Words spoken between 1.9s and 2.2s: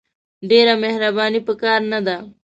نه ده!